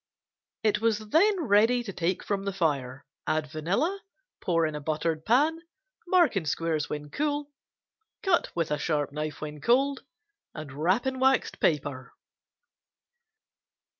[0.63, 4.01] It was then ready to take from the fire, add vanilla,
[4.41, 5.59] pour in buttered pan,
[6.07, 7.51] mark in squares when cool,
[8.23, 10.03] cut with sharp knife when cold
[10.55, 12.13] and wrap in waxed paper.